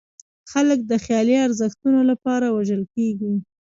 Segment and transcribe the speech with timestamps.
[0.51, 3.33] خلک د خیالي ارزښتونو لپاره وژل کېږي.